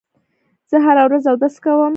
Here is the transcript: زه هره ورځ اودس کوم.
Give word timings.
زه 0.69 0.77
هره 0.85 1.03
ورځ 1.07 1.23
اودس 1.27 1.55
کوم. 1.63 1.89